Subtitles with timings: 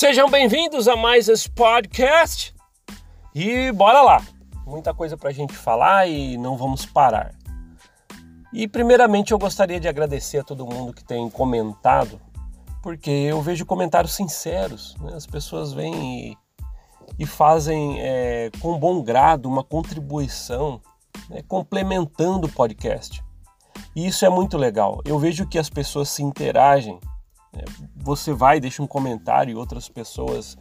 [0.00, 2.54] Sejam bem-vindos a mais esse podcast
[3.34, 4.22] e bora lá!
[4.66, 7.34] Muita coisa para a gente falar e não vamos parar.
[8.50, 12.18] E primeiramente eu gostaria de agradecer a todo mundo que tem comentado,
[12.82, 15.12] porque eu vejo comentários sinceros, né?
[15.14, 16.38] as pessoas vêm e,
[17.18, 20.80] e fazem é, com bom grado uma contribuição,
[21.28, 21.42] né?
[21.46, 23.22] complementando o podcast.
[23.94, 25.02] E isso é muito legal.
[25.04, 26.98] Eu vejo que as pessoas se interagem
[27.96, 30.56] você vai, deixa um comentário e outras pessoas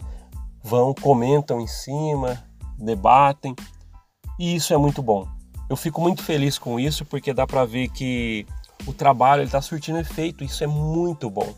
[0.64, 2.44] vão, comentam em cima,
[2.78, 3.56] debatem,
[4.38, 5.28] e isso é muito bom.
[5.70, 8.46] Eu fico muito feliz com isso porque dá para ver que
[8.88, 11.54] o trabalho está surtindo efeito, isso é muito bom.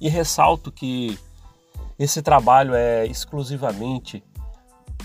[0.00, 1.18] E ressalto que
[1.98, 4.22] esse trabalho é exclusivamente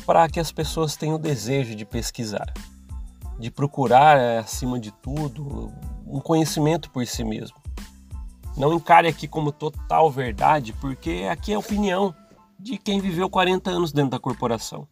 [0.05, 2.51] para que as pessoas tenham o desejo de pesquisar,
[3.39, 5.71] de procurar, acima de tudo,
[6.05, 7.60] um conhecimento por si mesmo.
[8.57, 12.13] Não encare aqui como total verdade, porque aqui é a opinião
[12.59, 14.87] de quem viveu 40 anos dentro da corporação.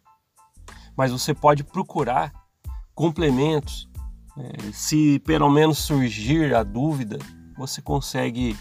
[0.95, 2.31] Mas você pode procurar
[2.95, 3.89] complementos.
[4.35, 4.51] Né?
[4.73, 7.19] Se pelo menos surgir a dúvida,
[7.57, 8.57] você consegue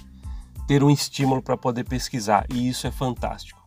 [0.66, 3.58] ter um estímulo para poder pesquisar, e isso é fantástico.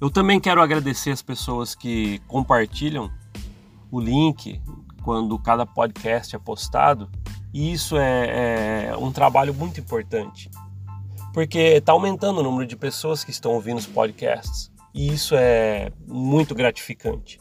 [0.00, 3.10] Eu também quero agradecer as pessoas que compartilham
[3.90, 4.60] o link
[5.02, 7.10] quando cada podcast é postado
[7.52, 10.50] e isso é, é um trabalho muito importante,
[11.32, 14.70] porque está aumentando o número de pessoas que estão ouvindo os podcasts.
[14.92, 17.38] E isso é muito gratificante.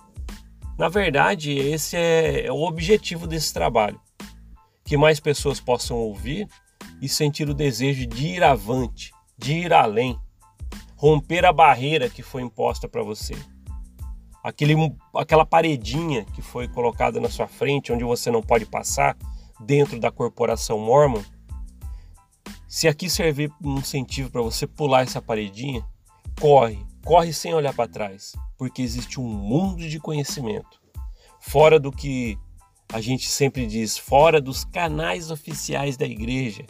[0.77, 3.99] Na verdade, esse é, é o objetivo desse trabalho:
[4.85, 6.47] que mais pessoas possam ouvir
[7.01, 10.17] e sentir o desejo de ir avante, de ir além,
[10.95, 13.35] romper a barreira que foi imposta para você.
[14.43, 14.75] Aquele,
[15.13, 19.17] aquela paredinha que foi colocada na sua frente, onde você não pode passar,
[19.59, 21.21] dentro da corporação Mormon,
[22.67, 25.83] se aqui servir um incentivo para você pular essa paredinha,
[26.39, 30.79] corre, corre sem olhar para trás, porque existe um mundo de conhecimento.
[31.39, 32.37] Fora do que
[32.93, 36.65] a gente sempre diz, fora dos canais oficiais da igreja,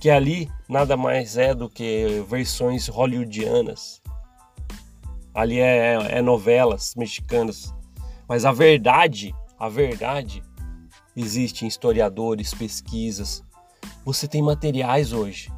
[0.00, 4.00] que ali nada mais é do que versões hollywoodianas.
[5.34, 7.74] Ali é, é novelas mexicanas,
[8.26, 10.42] mas a verdade, a verdade
[11.16, 13.42] Existem historiadores, pesquisas.
[14.04, 15.50] Você tem materiais hoje.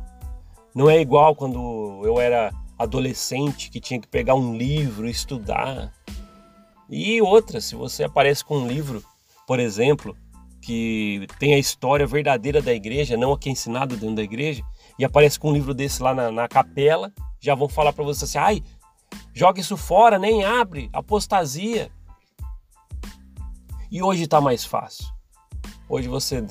[0.72, 5.92] Não é igual quando eu era adolescente que tinha que pegar um livro estudar.
[6.88, 9.02] E outra, se você aparece com um livro,
[9.46, 10.16] por exemplo,
[10.62, 14.62] que tem a história verdadeira da igreja, não a que é ensinada dentro da igreja,
[14.96, 18.24] e aparece com um livro desse lá na, na capela, já vão falar para você
[18.24, 18.62] assim: ai,
[19.34, 21.90] joga isso fora, nem abre, apostasia.
[23.90, 25.17] E hoje está mais fácil.
[25.90, 26.44] Hoje você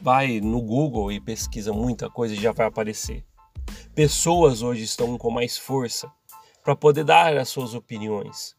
[0.00, 3.24] vai no Google e pesquisa muita coisa e já vai aparecer.
[3.96, 6.08] Pessoas hoje estão com mais força
[6.62, 8.54] para poder dar as suas opiniões.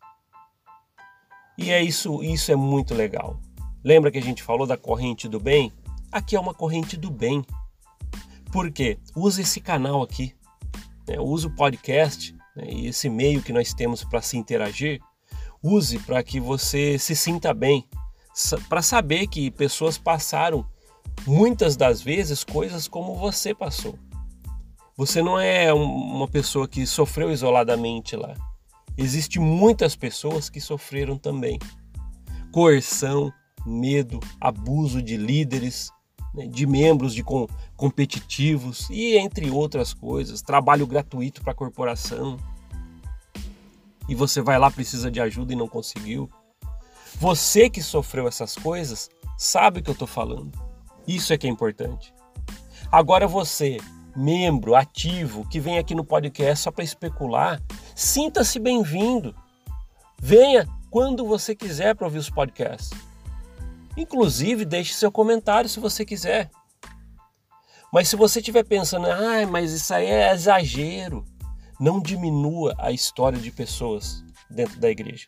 [1.57, 3.39] E é isso, isso é muito legal.
[3.81, 5.71] Lembra que a gente falou da corrente do bem?
[6.11, 7.45] Aqui é uma corrente do bem.
[8.51, 8.99] Por quê?
[9.15, 10.35] Use esse canal aqui.
[11.07, 11.21] Né?
[11.21, 12.65] Use o podcast né?
[12.67, 14.99] e esse meio que nós temos para se interagir.
[15.63, 17.87] Use para que você se sinta bem,
[18.69, 20.65] para saber que pessoas passaram
[21.25, 23.97] muitas das vezes coisas como você passou.
[24.97, 28.33] Você não é uma pessoa que sofreu isoladamente lá.
[28.97, 31.57] Existem muitas pessoas que sofreram também.
[32.51, 33.31] Coerção,
[33.65, 35.91] medo, abuso de líderes,
[36.33, 42.37] né, de membros de com, competitivos e entre outras coisas, trabalho gratuito para a corporação.
[44.07, 46.29] E você vai lá precisa de ajuda e não conseguiu.
[47.21, 50.59] Você que sofreu essas coisas sabe o que eu estou falando.
[51.07, 52.11] Isso é que é importante.
[52.91, 53.77] Agora você,
[54.15, 57.61] membro ativo, que vem aqui no podcast só para especular,
[57.95, 59.35] sinta-se bem-vindo.
[60.19, 62.89] Venha quando você quiser para ouvir os podcasts.
[63.95, 66.49] Inclusive, deixe seu comentário se você quiser.
[67.93, 71.23] Mas se você estiver pensando, ah, mas isso aí é exagero,
[71.79, 75.27] não diminua a história de pessoas dentro da igreja.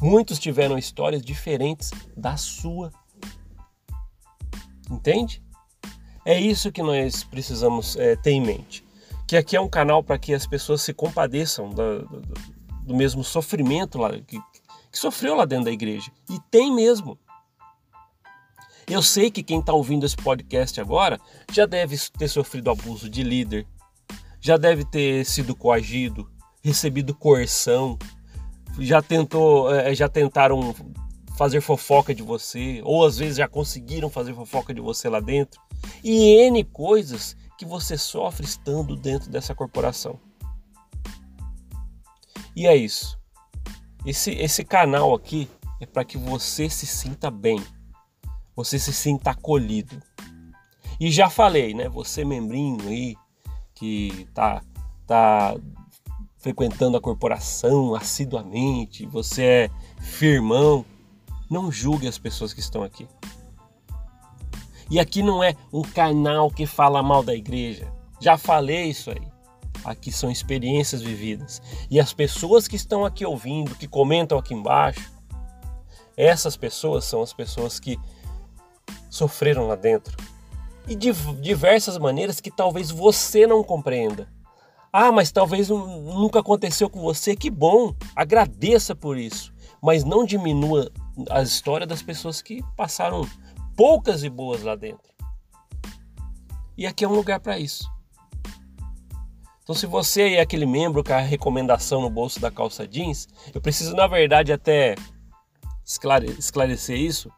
[0.00, 2.92] Muitos tiveram histórias diferentes da sua.
[4.90, 5.42] Entende?
[6.24, 8.84] É isso que nós precisamos é, ter em mente.
[9.26, 12.22] Que aqui é um canal para que as pessoas se compadeçam do, do,
[12.82, 16.10] do mesmo sofrimento lá, que, que sofreu lá dentro da igreja.
[16.30, 17.18] E tem mesmo.
[18.88, 21.20] Eu sei que quem está ouvindo esse podcast agora
[21.50, 23.66] já deve ter sofrido abuso de líder,
[24.40, 26.30] já deve ter sido coagido,
[26.62, 27.98] recebido coerção,
[28.78, 30.74] já tentou, é, já tentaram
[31.36, 35.60] fazer fofoca de você, ou às vezes já conseguiram fazer fofoca de você lá dentro,
[36.02, 40.18] e N coisas que você sofre estando dentro dessa corporação.
[42.54, 43.18] E é isso.
[44.04, 45.48] Esse, esse canal aqui
[45.80, 47.62] é para que você se sinta bem,
[48.54, 50.00] você se sinta acolhido.
[50.98, 51.88] E já falei, né?
[51.90, 53.14] Você membrinho aí
[53.74, 54.62] que tá,
[55.06, 55.54] tá
[56.46, 59.70] frequentando a corporação assiduamente, você é
[60.00, 60.86] firmão,
[61.50, 63.08] não julgue as pessoas que estão aqui.
[64.88, 67.92] E aqui não é um canal que fala mal da igreja.
[68.20, 69.26] Já falei isso aí.
[69.84, 71.60] Aqui são experiências vividas.
[71.90, 75.10] E as pessoas que estão aqui ouvindo, que comentam aqui embaixo,
[76.16, 77.98] essas pessoas são as pessoas que
[79.10, 80.16] sofreram lá dentro.
[80.86, 84.35] E de diversas maneiras que talvez você não compreenda.
[84.98, 87.36] Ah, mas talvez nunca aconteceu com você.
[87.36, 89.52] Que bom, agradeça por isso.
[89.82, 90.90] Mas não diminua
[91.28, 93.28] a história das pessoas que passaram
[93.76, 95.12] poucas e boas lá dentro.
[96.78, 97.86] E aqui é um lugar para isso.
[99.62, 103.60] Então, se você é aquele membro com a recomendação no bolso da calça jeans, eu
[103.60, 104.94] preciso, na verdade, até
[105.84, 107.30] esclarecer isso.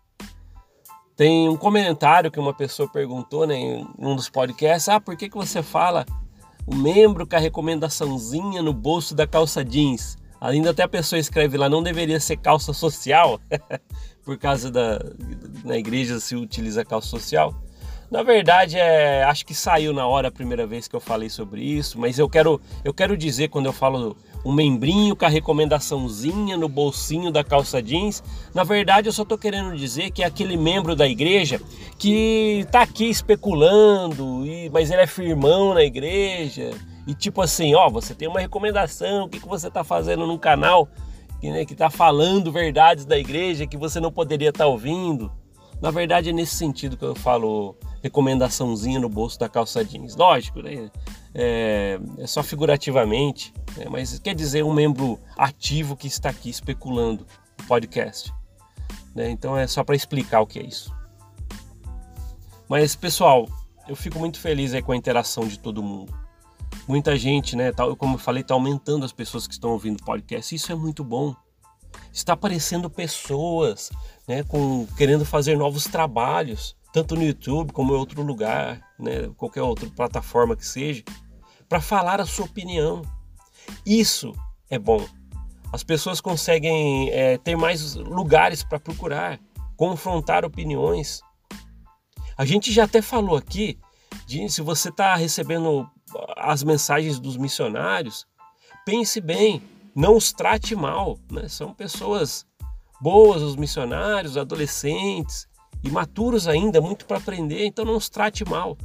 [1.17, 5.29] Tem um comentário que uma pessoa perguntou né, em um dos podcasts: Ah, por que,
[5.29, 6.07] que você fala
[6.71, 10.17] o membro com a recomendaçãozinha no bolso da calça jeans?
[10.41, 13.41] Ainda até a pessoa escreve lá, não deveria ser calça social,
[14.25, 15.01] por causa da.
[15.65, 17.55] Na igreja se utiliza calça social.
[18.11, 21.63] Na verdade, é, acho que saiu na hora a primeira vez que eu falei sobre
[21.63, 26.57] isso, mas eu quero, eu quero dizer quando eu falo um membrinho com a recomendaçãozinha
[26.57, 28.23] no bolsinho da calça jeans,
[28.55, 31.61] na verdade eu só estou querendo dizer que é aquele membro da igreja
[31.99, 36.71] que está aqui especulando, e, mas ele é firmão na igreja,
[37.07, 40.39] e tipo assim, ó, você tem uma recomendação, o que, que você está fazendo num
[40.39, 40.89] canal
[41.41, 45.31] que né, está falando verdades da igreja que você não poderia estar tá ouvindo.
[45.81, 47.77] Na verdade é nesse sentido que eu falo
[48.09, 50.17] recomendaçãozinha no bolso da calça jeans.
[50.17, 50.91] Lógico, né?
[51.35, 53.87] É, é só figurativamente, né?
[53.91, 57.27] mas quer dizer um membro ativo que está aqui especulando
[57.61, 58.33] o podcast.
[59.15, 59.31] Né?
[59.31, 60.93] Então é só para explicar o que é isso.
[62.69, 63.49] Mas pessoal,
[63.89, 66.13] eu fico muito feliz aí com a interação de todo mundo
[66.89, 70.55] muita gente, né, tal, como eu falei, está aumentando as pessoas que estão ouvindo podcast.
[70.55, 71.37] Isso é muito bom.
[72.11, 73.91] Está aparecendo pessoas,
[74.27, 79.63] né, com querendo fazer novos trabalhos, tanto no YouTube como em outro lugar, né, qualquer
[79.63, 81.03] outra plataforma que seja,
[81.69, 83.03] para falar a sua opinião.
[83.85, 84.33] Isso
[84.71, 85.07] é bom.
[85.73, 89.39] As pessoas conseguem é, ter mais lugares para procurar,
[89.77, 91.21] confrontar opiniões.
[92.37, 93.79] A gente já até falou aqui
[94.27, 95.89] de se você está recebendo
[96.37, 98.27] as mensagens dos missionários,
[98.87, 99.63] pense bem,
[99.95, 101.19] não os trate mal.
[101.31, 101.49] Né?
[101.49, 102.47] São pessoas
[103.01, 105.47] boas, os missionários, adolescentes,
[105.83, 108.77] imaturos ainda, muito para aprender, então não os trate mal.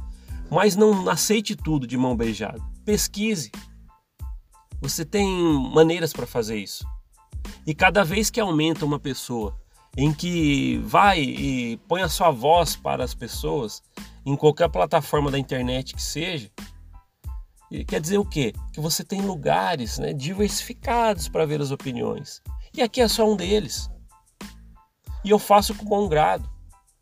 [0.50, 2.60] Mas não aceite tudo de mão beijada.
[2.84, 3.50] Pesquise.
[4.80, 5.26] Você tem
[5.72, 6.86] maneiras para fazer isso.
[7.66, 9.58] E cada vez que aumenta uma pessoa
[9.96, 13.82] em que vai e põe a sua voz para as pessoas,
[14.26, 16.50] em qualquer plataforma da internet que seja,
[17.86, 18.52] quer dizer o quê?
[18.72, 22.42] Que você tem lugares né, diversificados para ver as opiniões.
[22.76, 23.88] E aqui é só um deles.
[25.24, 26.48] E eu faço com bom grado.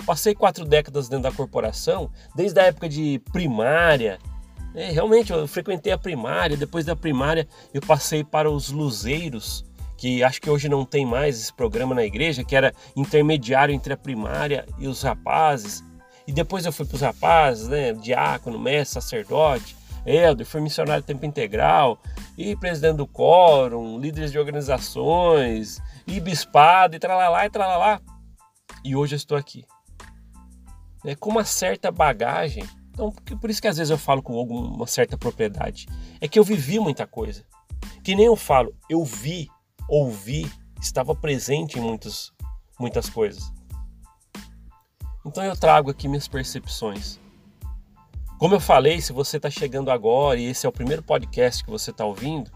[0.07, 4.19] Passei quatro décadas dentro da corporação, desde a época de primária.
[4.75, 6.57] É, realmente, eu frequentei a primária.
[6.57, 9.65] Depois da primária, eu passei para os luzeiros,
[9.97, 13.93] que acho que hoje não tem mais esse programa na igreja, que era intermediário entre
[13.93, 15.85] a primária e os rapazes.
[16.27, 19.77] E depois eu fui para os rapazes, né, diácono, mestre, sacerdote.
[20.05, 21.97] Helder, foi missionário tempo integral,
[22.37, 28.01] e presidente do quórum, líderes de organizações, e bispado, e tralalá, e tralalá.
[28.85, 29.65] E hoje eu estou aqui.
[31.05, 32.65] É, com uma certa bagagem.
[32.91, 35.87] Então, por isso que às vezes eu falo com alguma certa propriedade.
[36.21, 37.45] É que eu vivi muita coisa.
[38.05, 39.49] Que nem eu falo, eu vi,
[39.89, 42.33] ouvi, estava presente em muitos,
[42.79, 43.53] muitas coisas.
[45.25, 47.19] Então eu trago aqui minhas percepções.
[48.39, 51.71] Como eu falei, se você está chegando agora e esse é o primeiro podcast que
[51.71, 52.51] você está ouvindo,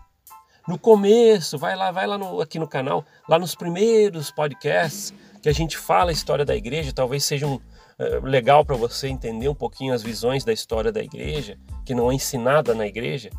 [0.66, 5.48] no começo, vai lá, vai lá no, aqui no canal, lá nos primeiros podcasts que
[5.48, 9.48] a gente fala a história da igreja, talvez seja um, uh, legal para você entender
[9.48, 13.30] um pouquinho as visões da história da igreja, que não é ensinada na igreja.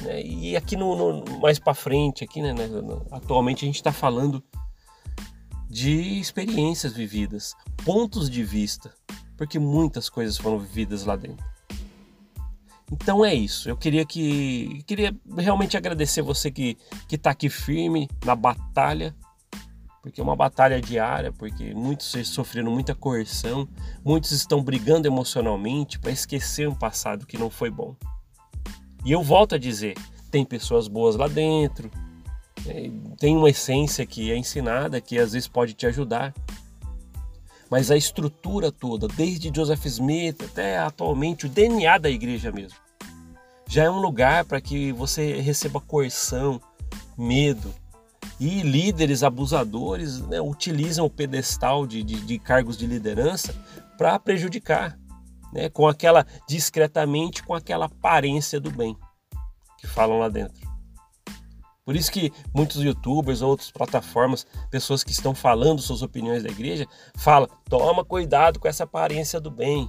[0.00, 0.22] Né?
[0.22, 2.68] E aqui no, no mais para frente, aqui, né, né,
[3.12, 4.42] atualmente a gente está falando
[5.68, 7.54] de experiências vividas,
[7.84, 8.92] pontos de vista,
[9.36, 11.44] porque muitas coisas foram vividas lá dentro.
[12.90, 13.68] Então é isso.
[13.68, 16.76] Eu queria que queria realmente agradecer você que
[17.08, 19.14] que está aqui firme na batalha,
[20.02, 23.68] porque é uma batalha diária, porque muitos sofreram muita coerção,
[24.04, 27.96] muitos estão brigando emocionalmente para esquecer um passado que não foi bom.
[29.04, 29.94] E eu volto a dizer,
[30.30, 31.90] tem pessoas boas lá dentro,
[32.66, 36.34] é, tem uma essência que é ensinada que às vezes pode te ajudar.
[37.70, 42.78] Mas a estrutura toda, desde Joseph Smith até atualmente o DNA da igreja mesmo,
[43.68, 46.60] já é um lugar para que você receba coerção,
[47.18, 47.74] medo,
[48.38, 53.54] e líderes abusadores né, utilizam o pedestal de, de, de cargos de liderança
[53.96, 54.98] para prejudicar,
[55.52, 58.96] né, com aquela discretamente, com aquela aparência do bem
[59.78, 60.65] que falam lá dentro.
[61.86, 66.84] Por isso que muitos youtubers, outras plataformas, pessoas que estão falando suas opiniões da igreja,
[67.16, 69.88] falam: toma cuidado com essa aparência do bem.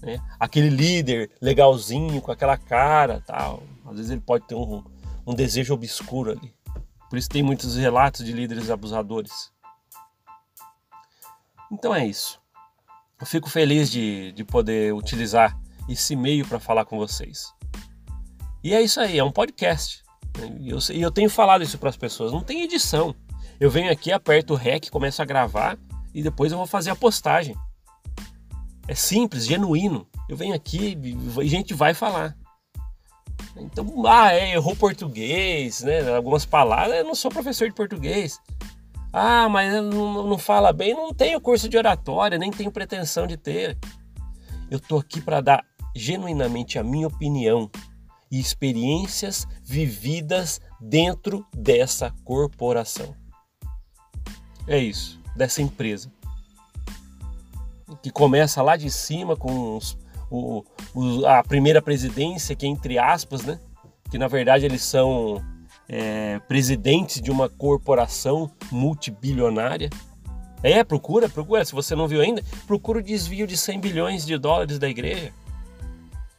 [0.00, 0.20] Né?
[0.38, 3.64] Aquele líder legalzinho, com aquela cara tal.
[3.84, 4.84] Às vezes ele pode ter um,
[5.26, 6.54] um desejo obscuro ali.
[7.10, 9.52] Por isso tem muitos relatos de líderes abusadores.
[11.72, 12.40] Então é isso.
[13.20, 15.58] Eu fico feliz de, de poder utilizar
[15.88, 17.52] esse meio para falar com vocês.
[18.62, 20.03] E é isso aí, é um podcast.
[20.60, 22.32] E eu, eu tenho falado isso para as pessoas.
[22.32, 23.14] Não tem edição.
[23.60, 25.78] Eu venho aqui, aperto o REC, começo a gravar
[26.12, 27.56] e depois eu vou fazer a postagem.
[28.86, 30.06] É simples, genuíno.
[30.28, 32.36] Eu venho aqui e a gente vai falar.
[33.56, 36.14] Então, ah, é, errou português, né?
[36.14, 38.40] Algumas palavras, eu não sou professor de português.
[39.12, 43.36] Ah, mas não, não fala bem, não tenho curso de oratória, nem tenho pretensão de
[43.36, 43.78] ter.
[44.70, 45.64] Eu tô aqui para dar
[45.94, 47.70] genuinamente a minha opinião
[48.34, 53.14] e experiências vividas dentro dessa corporação.
[54.66, 56.10] É isso, dessa empresa.
[58.02, 59.96] Que começa lá de cima com os
[60.28, 63.60] o, o, a primeira presidência, que entre aspas, né?
[64.10, 65.40] Que na verdade eles são
[65.88, 69.90] é, presidentes de uma corporação multibilionária.
[70.60, 71.64] É, procura, procura.
[71.64, 75.32] Se você não viu ainda, procura o desvio de 100 bilhões de dólares da igreja.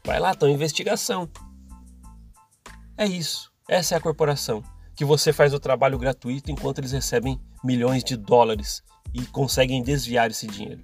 [0.04, 1.30] Vai lá, tá investigação.
[2.98, 3.52] É isso.
[3.68, 4.64] Essa é a corporação.
[4.96, 8.82] Que você faz o trabalho gratuito enquanto eles recebem milhões de dólares
[9.14, 10.82] e conseguem desviar esse dinheiro.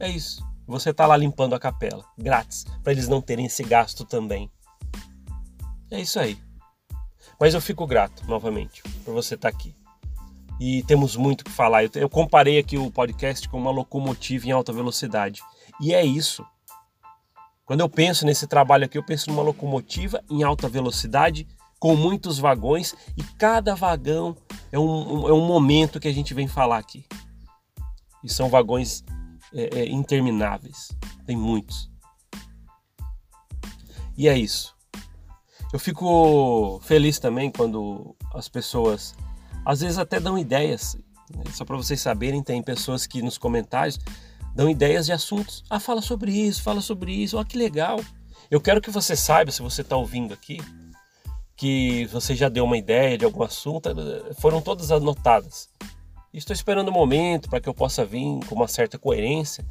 [0.00, 0.46] É isso.
[0.66, 4.50] Você está lá limpando a capela, grátis, para eles não terem esse gasto também.
[5.90, 6.38] É isso aí.
[7.40, 9.74] Mas eu fico grato, novamente, por você estar tá aqui.
[10.60, 11.84] E temos muito que falar.
[11.84, 15.40] Eu, eu comparei aqui o podcast com uma locomotiva em alta velocidade.
[15.80, 16.44] E é isso.
[17.68, 21.46] Quando eu penso nesse trabalho aqui, eu penso numa locomotiva em alta velocidade,
[21.78, 24.34] com muitos vagões, e cada vagão
[24.72, 27.04] é um, é um momento que a gente vem falar aqui.
[28.24, 29.04] E são vagões
[29.52, 30.96] é, é, intermináveis.
[31.26, 31.90] Tem muitos.
[34.16, 34.74] E é isso.
[35.70, 39.14] Eu fico feliz também quando as pessoas,
[39.62, 40.96] às vezes até dão ideias.
[41.36, 41.44] Né?
[41.52, 44.00] Só para vocês saberem, tem pessoas que nos comentários
[44.58, 45.62] dão ideias de assuntos.
[45.70, 47.36] Ah, fala sobre isso, fala sobre isso.
[47.36, 48.00] Olha que legal.
[48.50, 50.60] Eu quero que você saiba, se você está ouvindo aqui,
[51.56, 53.88] que você já deu uma ideia de algum assunto,
[54.40, 55.68] foram todas anotadas.
[56.34, 59.64] Estou esperando o um momento para que eu possa vir com uma certa coerência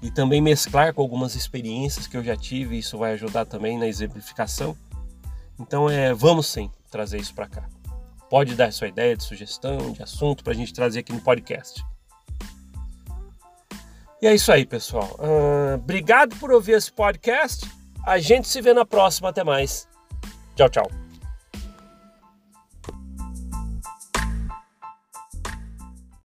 [0.00, 3.88] e também mesclar com algumas experiências que eu já tive, isso vai ajudar também na
[3.88, 4.76] exemplificação.
[5.58, 7.68] Então, é, vamos sim trazer isso para cá.
[8.30, 11.84] Pode dar sua ideia de sugestão, de assunto para a gente trazer aqui no podcast.
[14.22, 15.18] E é isso aí, pessoal.
[15.18, 17.68] Uh, obrigado por ouvir esse podcast.
[18.06, 19.30] A gente se vê na próxima.
[19.30, 19.88] Até mais.
[20.54, 21.01] Tchau, tchau.